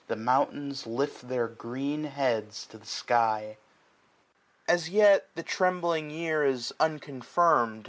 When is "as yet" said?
4.67-5.27